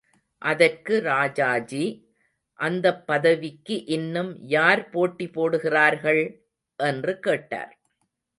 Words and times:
அதற்கு 0.41 1.01
ராஜாஜி, 1.01 1.83
அந்தப் 2.59 3.07
பதவிக்கு 3.07 3.85
இன்னும் 3.87 4.47
யார் 4.47 4.89
போட்டி 4.89 5.27
போடுகிறார்கள்? 5.27 6.23
என்று 6.79 7.19
கேட்டார். 7.19 7.73